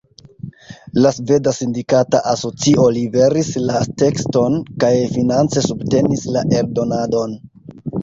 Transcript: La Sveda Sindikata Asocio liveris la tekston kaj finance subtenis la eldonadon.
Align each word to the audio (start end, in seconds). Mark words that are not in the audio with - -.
La 1.03 1.11
Sveda 1.17 1.53
Sindikata 1.57 2.21
Asocio 2.33 2.87
liveris 2.97 3.53
la 3.69 3.85
tekston 4.05 4.59
kaj 4.87 4.93
finance 5.15 5.67
subtenis 5.71 6.29
la 6.39 6.49
eldonadon. 6.61 7.43